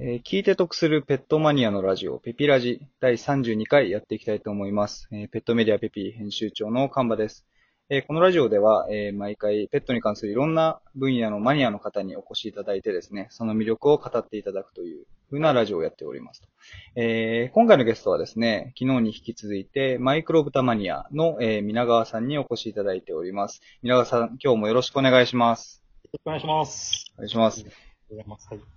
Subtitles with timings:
[0.00, 5.08] えー聞いて得するペットマニアのラジオ、ペピラジ第32回やっていきたいと思います。
[5.12, 7.46] えーペットメディアペピ編集長のカンバです。
[7.90, 16.48] えーこのラジオでは、えー毎回ペットに関するいろんな分野のマニアの方にお越しいただいてですね、その魅力を語っていただくという風なラジオをやっておりますと。
[16.96, 23.60] えー今回のゲストはですね、昨日に引き続いてマイクロブタマニアの、えー皆川さんにお越しいただいております。
[23.82, 25.84] 皆川さん、今日もよろしくお願いします。
[26.02, 27.12] よろしくお願いします。
[27.16, 27.60] お願いします。
[27.60, 28.48] ありがとうございます。
[28.50, 28.73] はい。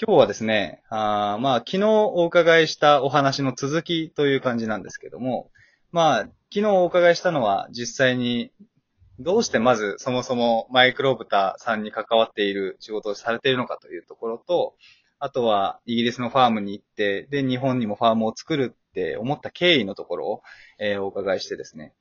[0.00, 5.50] 今日はですね、あまあ、昨日お伺いしたお話の続きという感じなんですけども、
[5.90, 6.20] まあ、
[6.54, 8.52] 昨日お伺いしたのは実際に、
[9.18, 14.76] どうしてまずそもそもマイクロブタさんに関わっている仕事をされているのかというところと、
[15.18, 20.42] あとはイギリスのファームに行って、で、日本にもファームを作るって思った経緯のところを、
[20.78, 21.92] えーお伺いしてですね。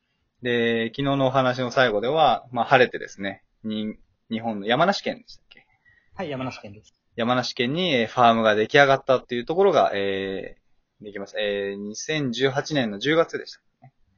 [0.43, 3.95] で、昨日のお話の最後では、まあ、晴れてですね、に
[4.29, 5.65] 日本の山梨県でしたっけ？
[6.13, 6.93] はい、山梨県です。
[7.17, 11.39] 山梨県にえーファームが出来上がったっていうところが、えー、できました。
[11.41, 13.59] えー、2018年の10月でした。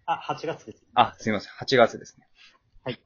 [0.06, 0.84] あ、8月です。
[0.96, 1.54] あ、すいません。
[1.54, 2.28] 8月ですね。
[2.84, 3.00] はい。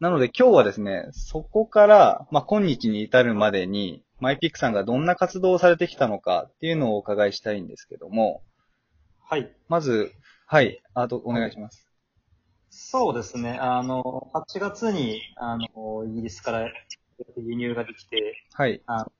[0.00, 8.42] なので今日はですね、そこから、まあ、今日に至るまでに、マイピックさんがどんな活動をされてきたのかっていうのをお伺いしたいんですけども、
[9.20, 9.54] はい。
[9.68, 10.10] まず、
[10.46, 11.88] はい、あと、お願いします。
[12.70, 13.58] そうですね。
[13.60, 16.68] あの、8月に、あの、イギリスから
[17.36, 18.82] 輸入ができて、はい。
[18.86, 19.12] あの、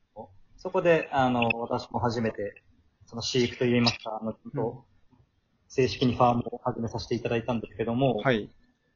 [0.58, 2.62] そこで、あの、私も初めて、
[3.06, 4.84] その飼育といいますか、あの、
[5.68, 8.48] 正式にファームを始めさせていただいたんですけども、はい。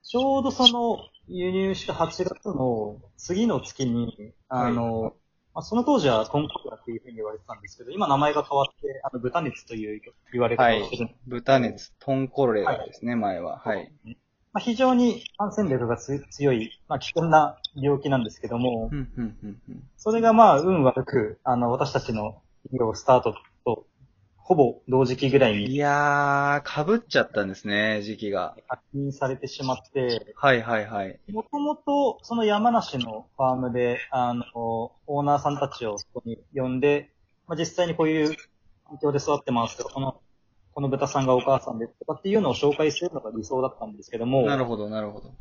[0.02, 5.14] ちょうどその輸入した8月の次の月に、あの、
[5.54, 10.00] まあ、その当時はトンコブラっていうふうに言われてたんですけど、今名前が変わって、あの、豚熱という
[10.32, 11.20] 言われはい方をしてるんです。
[11.26, 13.58] 豚熱、トンコレラですね、前は。
[13.58, 13.92] はい。
[14.52, 18.90] まあ、非常に感染力がつ強い、まあ、危険な病気なんですけども。
[19.96, 23.34] それがまあ、運悪く、あの、私たちの医療スタート
[23.64, 23.86] と、
[24.36, 28.56] ほぼ同時期ぐらいいにやー、被っちゃったんですね、時期が。
[28.66, 31.20] 確認されてしまって、はい、はい、はい。
[31.30, 34.44] もともと、その山梨のファームで、あの、
[35.06, 37.12] オーナーさんたちをそこに呼んで、
[37.46, 38.36] まあ、実際にこういう
[38.88, 40.20] 環境で育ってますとか、この、
[40.74, 45.32] この豚さんがお母さんですとかっていうのを紹介するのが理想だったんですけども、なるほど、なるほど。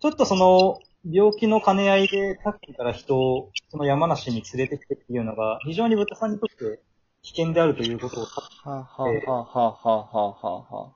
[0.00, 6.80] ちょっとその、病気の兼ね合いで、他県から人を、その山梨に連れてきてっていうのが、非常に豚さんにとって
[7.22, 8.28] 危険であるということを、は
[8.64, 10.92] あ、はあ、はあ、はあ、はあ、は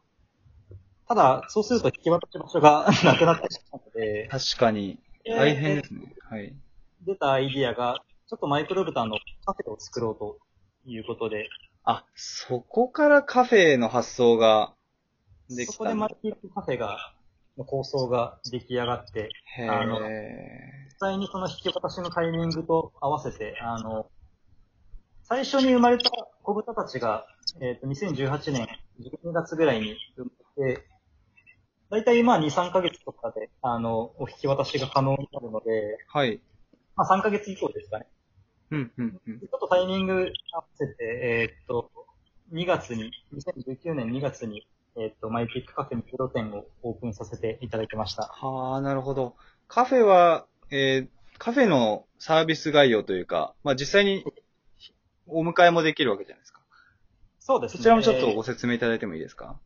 [1.09, 4.39] ただ、そうすると引き渡し場所がなくなってしまうので、あ。
[4.39, 6.15] 確かに、大変ですね。
[6.31, 6.55] はい。
[7.05, 10.39] 出たアイディアが、ちょっとマイクロブタのカフェを作ろうと
[10.87, 11.49] いうことで、
[11.85, 14.75] あ、そこからカフェの発想が
[15.49, 16.31] できそこでマたんだ。
[16.31, 17.15] ルチカフェが、
[17.59, 20.87] の構想が出来上がって、へあのえ。
[20.87, 24.07] 実際にその引き渡しのタイミングと合わせて、あの、
[25.25, 26.11] 最初に生まれた
[26.43, 27.27] 子豚たちが、
[27.61, 28.69] えっ、と、2018年
[29.01, 30.31] 12月ぐらいに生ま
[30.65, 30.87] れて、
[31.91, 36.41] だいたいまあ2、3ヶ月とかで、あの、お引き渡しが可能になるので、はい。
[36.95, 38.07] まあ3ヶ月以降ですかね。
[38.73, 39.41] うん、うん、うん。
[39.41, 41.91] ちょっとタイミング合わせて、えっ、と、
[42.53, 44.67] 2月に、2019年2月に、
[44.97, 48.25] えっ、と、マイピックカフェミクロ店をオープンさせていただきました。
[48.25, 49.37] はあ、なるほど。
[49.69, 54.25] カフェは、えー、カフェのサービス概要というか、まあ実際に
[55.27, 56.61] お迎えもできるわけじゃないですか。
[57.41, 57.79] そうですね。
[57.79, 59.59] そちらもちょっえーとご説明いただいてもいいですか？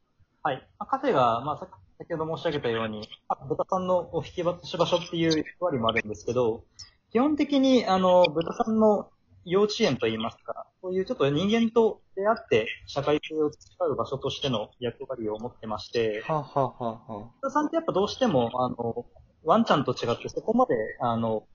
[0.43, 0.57] はい。
[0.79, 1.69] まあカフェが、まあ、さ
[1.99, 6.65] 先ほど申し上げたように、あ豚さんのお引き渡し場所っていう役割もあるんですけど、
[7.11, 9.11] 基本的に、あの、豚さんの
[9.45, 19.07] 幼稚園といいますか、そういうちょっと人間と出会って社会性を培う場所としての役割を持ってまして、はあ、はあはあはあ、豚さんってやっぱどうしても、あの、
[19.45, 21.47] ワンちゃんと違ってそこまで、あの、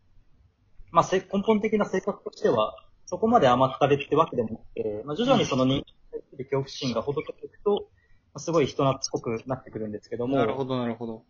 [0.92, 2.74] まあ、せ根本的な性格としては、
[3.06, 7.90] そこまで甘ったれってわけでもなくて、まあ、徐々にその人間に対する恐怖心がほどけていくと、
[8.34, 11.24] まあすごい人懐っこくなってくるんですけども、なるほど、なるほど。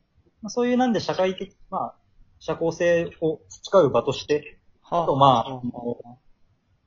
[0.44, 1.96] まあ、そういうなんで社会的、まあ、
[2.42, 5.62] 社交性を培う場として、はあとまあ、あの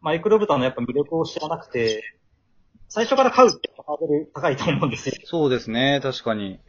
[0.02, 2.02] マイクロブタのやっぱ魅力を知らなくて、
[2.90, 5.14] 最初から飼うってハードル高いと思うんですよ。
[5.24, 6.60] そうですね、確かに。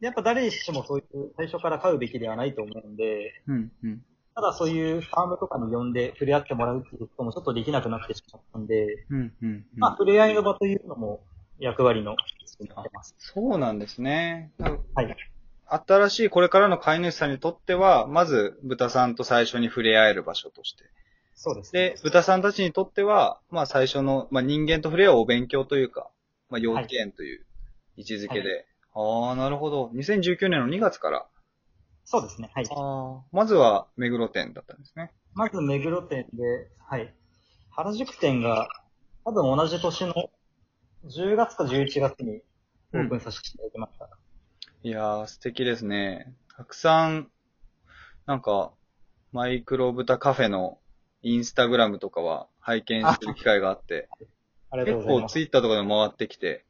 [0.00, 4.02] でやっぱ誰しもそういう最初から飼うべきではないと思うんで、うん、うん。
[4.34, 9.32] ただそういうファームとかに呼んで触れ合ってもらうっていうこともちょっとできなくなってしまったんで、うん、うん。
[9.42, 11.20] うんまあ、触れ合いの場というのも
[11.58, 12.16] 役割の
[12.46, 13.14] 一つになってます。
[13.18, 14.52] そうなんですね。
[14.94, 15.16] はい。
[15.70, 20.84] 新しいこれからの飼い主さんにとっては、まず豚さんと最初に触れ合える場所として。
[21.34, 21.72] そうです。
[21.72, 26.10] で、豚さんたちにとっては、まあ最初の、まあ人間と触れ合うお勉強というか、
[26.48, 27.46] まあ幼稚園という
[27.96, 28.66] 位置づけで。
[28.94, 29.90] ああ、なるほど。
[29.94, 31.26] 2019年の2月から。
[32.04, 32.50] そうですね。
[32.52, 32.66] はい。
[32.68, 35.12] ああ、まずは目黒店だったんですね。
[35.34, 37.14] まず目黒店で、はい。
[37.70, 38.68] 原宿店が
[39.24, 40.14] 多分同じ年の
[41.04, 42.42] 10月か11月に
[42.92, 44.10] オープンさせていただきました。
[44.82, 46.32] いやー、素敵ですね。
[46.56, 47.30] たくさん、
[48.24, 48.72] なんか、
[49.30, 50.78] マイクロ豚カフェの
[51.20, 54.08] インスタグラムとかは拝見する機会があって、
[54.70, 55.32] ありがとう結ございます。
[55.32, 56.64] 構ツイッターとかでも回ってきて、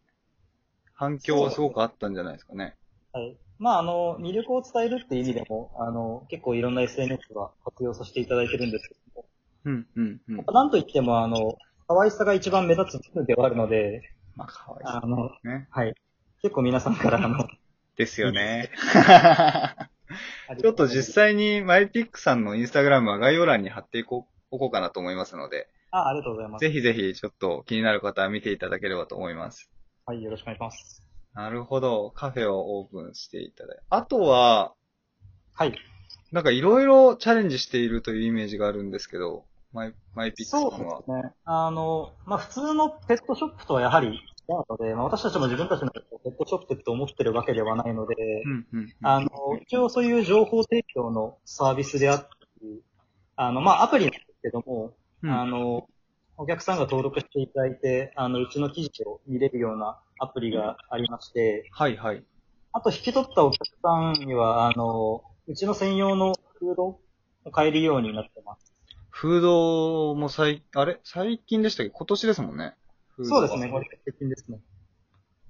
[0.92, 2.74] 反響はすごくあったんじゃないですかね。
[3.12, 3.36] はい。
[3.60, 9.24] まあ、あの、魅力を伝えるっていう意味でも、あの、結構いろんな SNS が活用させていただいてるんですけど
[9.66, 10.36] うん、うん、うん。
[10.36, 11.56] も、なんといっても、あの、
[11.86, 14.02] 可愛さが一番目立つ部分ではあるので、
[14.34, 15.68] まあ、かわいあの、ね。
[15.70, 15.94] はい。
[16.42, 17.46] 結構皆さんから、あの、
[18.00, 18.70] ですよね。
[20.58, 26.62] ちょっと実際にマイピックさんのインスタグラムは概要欄に貼っていこうおこうかなと思いますので、あ、ありがとうございます。
[26.62, 29.70] ぜひぜひちょっと気になる方は見ていただければと思います。
[30.06, 31.02] はい、よろしくお願いします。
[31.35, 32.11] なるほど。
[32.12, 33.82] カフェをオープンしていただいて。
[33.91, 34.73] あとは、
[35.52, 35.75] はい。
[36.32, 41.00] なんかいろいろチャレンジしているというイメージがあるんですけど、マイ、マイピックさんそうは。
[41.00, 41.35] ですね。
[41.44, 44.19] あの、まあ、普通のペットショップとはやはり
[44.50, 48.94] 違うので、まあ、私たちも自分たちのペットショップって思ってるわけではないので、うん、うん。
[49.02, 49.29] あの、
[49.62, 52.29] 一応そういう情報提供のサービスであった
[52.62, 52.82] り、
[53.37, 55.88] あの、まあ、アプリなんですけども、うんあの、
[56.37, 62.25] お客さんが登録していただいて、あの、うちの記事を見れるようなアプリがありまして、はいはい。
[62.73, 67.00] あと引き取ったお客さんには、あの、うちの専用のフードを
[67.52, 68.75] 買えるようになってます。
[69.11, 71.00] フードも最、あれ？
[71.05, 71.91] 最近でしたっけ？
[71.91, 72.75] 今年ですもんね。
[73.25, 74.58] そうですね、これ最近ですね。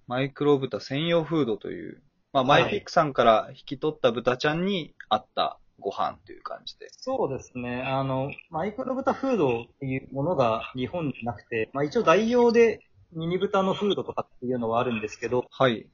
[0.06, 2.02] マイクロ豚専用フードという、
[2.32, 6.88] まあ、マイピックさんから引き取った豚ちゃんに合ったご飯という感じで。
[6.90, 7.82] そうですね。
[7.82, 12.80] あの、マイクロ豚フードっていうものが日本になくて、まあ一応代用で
[13.12, 15.88] ミニ豚のフードとかっていうのはあるんですけど、はい。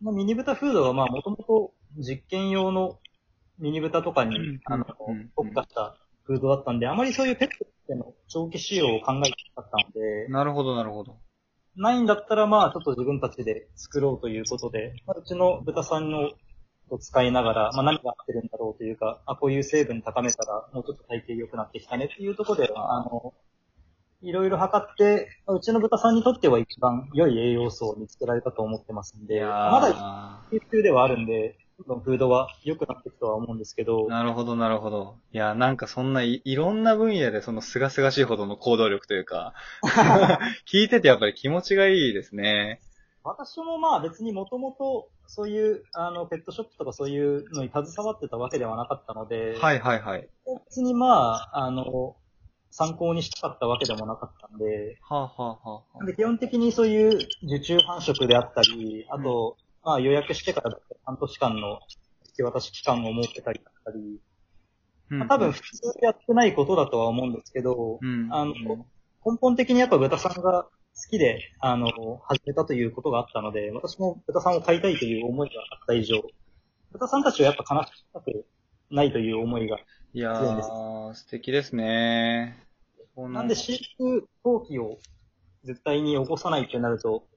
[0.00, 2.98] まあ、ミニ豚フードはまあもともと実験用の
[3.58, 5.96] ミニ豚とかに、うんあのうん、特化した
[6.28, 11.16] フードだったんで、あまりそういうペットでの長期使用を考えてなかったんで、なるほど、なるほど。
[11.74, 16.30] ないんだったらまあちょっと自分たちで作ろうということで、まあ、うちの豚さんの
[16.90, 23.32] を使いながら、まあ何が合ってるんだろうというか、あ、こういう成分高めたらもうちょっと体型良くなってきたねっていうところで、あの、
[24.20, 35.16] いろいろ測って、まあうちの豚さんにとっては一番良い栄養素を見つけられたと思ってますんで、まだー研究ではあるんで、どんどんフードは良くなっていくとは思うんですけど、なるほど、なるほど。
[35.32, 39.54] いや、なんかそんない、いろんな分野でその清々しいほどの行動力というか、
[40.66, 42.80] 聞いててやっぱり気持ちがいいですね。
[43.22, 50.28] 私もまあ別にもともとそういうあのペットショップとかそういうのに携わってたわけではなかったので、はいはいはい。
[50.66, 52.16] 別にまあ、あの、
[52.70, 59.56] 参考にしたかったわけでもなかったんで、はあ、はあはあはあ、で基本的にそういう受注繁殖であったり、あと、
[59.88, 61.80] まあ予約してから半年間の
[62.26, 64.20] 引き渡し期間を設けたりだったり、
[65.10, 68.28] うんまあ多分普通やってないことだとは思うんですけど、うん。
[68.30, 68.52] あの、
[69.24, 70.70] 根本的にやっぱ豚さんが好
[71.08, 71.88] きで、あの、
[72.24, 76.22] 始めたということがあったので、私も豚さんを飼いたいという思いがあった以上、
[76.92, 78.44] 豚さんたちをやっぱ悲しく
[78.90, 79.78] ないという思いが。
[80.12, 82.62] いや強いんですー、素敵ですね。
[83.16, 84.98] なんで飼育放棄を
[85.64, 87.27] 絶対に起こさないってなると、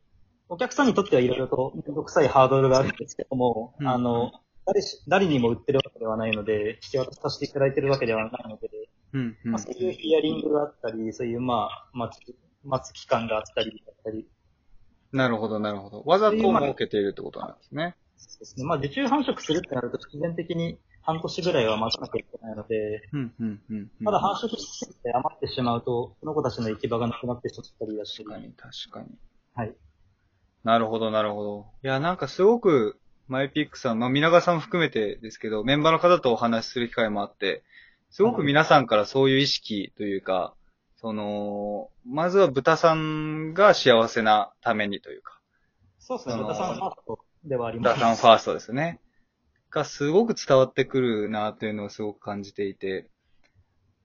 [0.51, 4.33] お客さんにとってはいろいろとめんどくさいハードルがあるんですけども、うんあの、
[4.65, 8.69] 誰し、誰にも売ってるわけではないので、引き渡させていただいてるわけではないので、
[9.13, 14.27] うん、うんまあ、そういうヒアリングがあったり、そういうまあ、待つ、待つ期間があったりだったり、
[15.13, 16.03] なるほど、なるほど。
[16.05, 17.95] わざと設けているってことなんですね。
[18.17, 18.65] そうですね。
[18.65, 23.91] まあ、受注繁殖するってなると必然的に半年ぐらいは待たなきゃいけないので、うん、うん、うんうん。
[24.01, 29.07] まだ繁殖しすぎて余ってしまうと、その子たちの行き場がなくなってしまったりだし確、かに、確かに。
[29.55, 29.75] はい。
[30.63, 31.65] なるほど、なるほど。
[31.83, 37.63] いや、なんかすごく、マイピックさん、まあ、皆川さんも含めてですけど、メンバーの方とお話しする機会もあって、
[38.09, 40.53] すごく皆さんからそういう意識というか、
[40.97, 45.39] その、まずは豚さんが幸せなためにというか、
[45.97, 46.35] そうですね。
[46.35, 47.95] 豚さんファーストではあります。
[47.95, 48.99] 豚さんファーストですね。
[49.71, 53.07] がすごく伝わってくるなというのをすごく感じていて、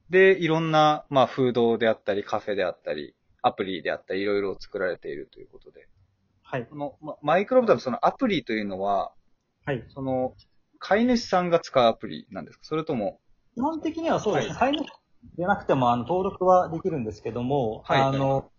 [0.09, 5.89] で、いろんな、まあ、フードであったり、カフェであったり、アプリであったり、いろいろ作られているということで。
[6.49, 6.67] はい。
[6.67, 9.13] この、まマイクロブタのそのアプリというのは、
[9.65, 9.85] はい。
[9.89, 10.35] その、
[10.79, 12.65] 飼い主さんが使うアプリなんですか？
[12.65, 13.19] それとも、
[13.57, 14.87] 基本的にはそうです飼い主
[15.37, 18.53] でなくても、あの、登録はできるんですけども、はいあの、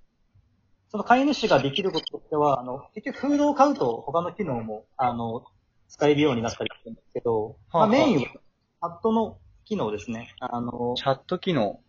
[0.89, 5.46] その飼い主ができることとしては、あの、結局フードを買うと他の機能も、あの、
[5.88, 10.36] 使えるようになったりするんですけど、はあはあまあ、メインは、チャットの機能ですね。
[10.39, 11.79] あの、チャット機能。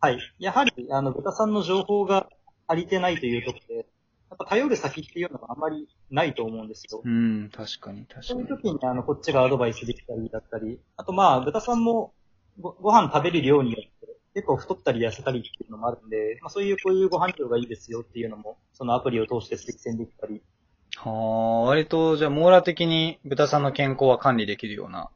[0.00, 0.18] はい。
[0.38, 2.28] やはり、あの、豚さんの情報が
[2.68, 3.86] 足りてないというところで、
[4.30, 7.02] やっぱ頼る先っていうのがあまりないと思うんですよ。
[7.04, 8.48] うん、確かに、確かそういうに。
[8.48, 12.14] 時に、あの、こっちがアドバイスできたりだったり、あとまあ、豚さんも
[12.60, 20.42] ごご飯食べる量によって、結構太ったり痩せたりっていうのもあるんで、まあ、そういうこういうご飯量がいいですよっていうのも、そのアプリを通して実践できたり。
[20.96, 25.10] はあ、割と、じゃあ網羅的に豚さんの健康は管理できるような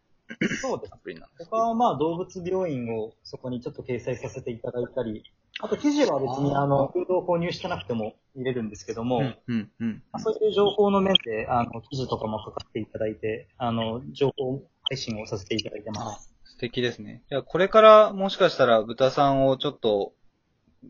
[0.60, 0.96] そうですア。
[0.96, 5.22] プリなんです他はまあ動物病院をそこにちょっと掲載させていただいたり、
[5.60, 10.02] あと記事は別にあの、フードを購入してなくても見れるんですけども、うん、うん、うん。
[10.12, 16.34] まあそういう情報の面で、あの、記事とかも書かせていただいて、あの、情報配信をさせていただいてます。
[16.44, 17.22] 素敵ですね。
[17.28, 20.12] じゃあ、これからもしかしたら豚さんをちょっと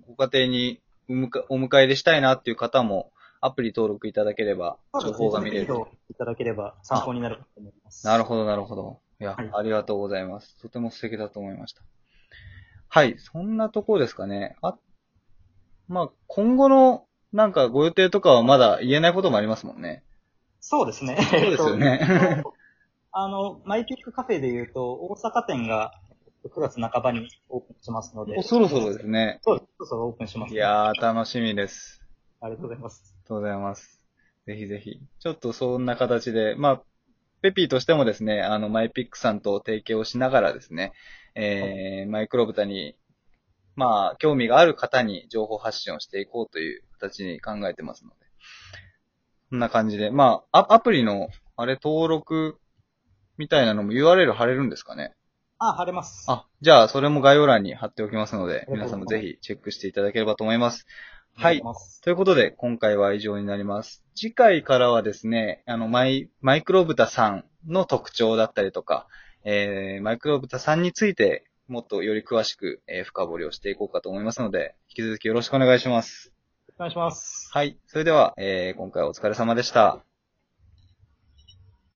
[0.06, 5.74] ご家庭にお迎えお迎えでしたいなっていう方もアプリ登録いただければ情報が見れる。
[6.10, 8.06] いただければ参考になるかと思います。
[8.06, 9.00] なるほど、なるほど。
[9.24, 10.56] いや、はいありがとうございます。
[10.60, 11.80] とても素敵だと思いました。
[12.88, 14.56] はい、そんなところですかね。
[14.60, 14.76] あ、
[15.88, 20.04] まあ、今後のなんかご予定とかはまだ言えないこともありますもんね。
[20.60, 21.16] そうですね。
[21.30, 22.54] そうですよねえっと
[23.16, 25.92] あの、マイピックカフェで言うと、大阪店が
[26.44, 28.36] 9月半ばにオープンしますので。
[28.36, 29.38] おそろそろですね。
[29.42, 29.68] そうです。
[29.78, 32.02] そろそろオープンします、いやー、楽しみです。
[32.40, 33.02] ありがとうございます。
[33.06, 34.02] ありがとうございます。
[34.46, 35.00] ぜひぜひ。
[35.20, 36.82] ちょっとそんな形で、まあ、
[37.44, 40.94] ペピーとしてもですね、あの、マイピックさんと提携をしながらですね、
[41.34, 42.96] えー、マイクロブタに、
[43.76, 48.16] まあ、興味がある方に情報発信をしていこうという形に考えてますので。
[49.50, 50.10] こんな感じで。
[50.10, 52.56] まあ、アアプリの、あれ、登録
[53.36, 55.12] みたいなのも URL 貼れるんですかね？
[55.58, 56.24] あ、晴れます。
[56.30, 60.86] あ、じゃあ、それも概要欄に貼っておきますので、皆さんもぜひチェックしていただければと思います。
[61.36, 61.62] はい
[62.02, 64.02] ということで、今回は以上になります。
[64.14, 69.06] 次回からはですね、あの、マイ、マイクロブタさんの特徴だったりとか、
[69.44, 76.32] えー、マイクロブタさんについて、もっとより詳しく、えー深掘りをしていこうかと思いますので、引き続きよろしくお願いします。
[76.76, 77.50] お願いします。
[77.52, 77.78] はい。
[77.86, 80.13] それでは、えー、今回はお疲れ様でした。